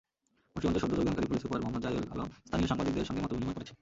[0.53, 3.69] মুন্সিগঞ্জে সদ্য যোগদানকারী police super Mohammad Zayedul Alam স্থানীয় সাংবাদিকদের সঙ্গে মতবিনিময় করেছেন।